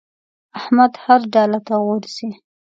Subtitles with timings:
[0.57, 2.29] احمد هر ډاله ته غورځي.